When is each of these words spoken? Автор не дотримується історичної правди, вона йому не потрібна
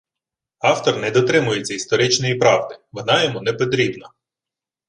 Автор 0.61 0.97
не 0.97 1.11
дотримується 1.11 1.73
історичної 1.73 2.35
правди, 2.35 2.75
вона 2.91 3.23
йому 3.23 3.41
не 3.41 3.53
потрібна 3.53 4.09